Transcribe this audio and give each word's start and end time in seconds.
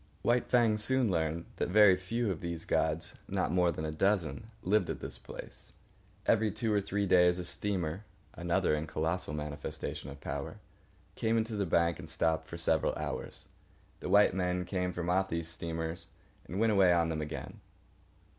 White 0.23 0.47
Fang 0.49 0.79
soon 0.79 1.11
learned 1.11 1.45
that 1.57 1.69
very 1.69 1.95
few 1.95 2.31
of 2.31 2.41
these 2.41 2.65
gods—not 2.65 3.51
more 3.51 3.71
than 3.71 3.85
a 3.85 3.91
dozen—lived 3.91 4.89
at 4.89 4.99
this 4.99 5.19
place. 5.19 5.73
Every 6.25 6.49
two 6.49 6.73
or 6.73 6.81
three 6.81 7.05
days 7.05 7.37
a 7.37 7.45
steamer 7.45 8.03
(another 8.33 8.73
and 8.73 8.87
colossal 8.87 9.31
manifestation 9.35 10.09
of 10.09 10.19
power) 10.19 10.57
came 11.13 11.37
into 11.37 11.55
the 11.55 11.67
bank 11.67 11.99
and 11.99 12.09
stopped 12.09 12.47
for 12.47 12.57
several 12.57 12.95
hours. 12.95 13.45
The 13.99 14.09
white 14.09 14.33
men 14.33 14.65
came 14.65 14.91
from 14.91 15.07
off 15.07 15.29
these 15.29 15.47
steamers 15.47 16.07
and 16.47 16.59
went 16.59 16.71
away 16.71 16.91
on 16.91 17.09
them 17.09 17.21
again. 17.21 17.59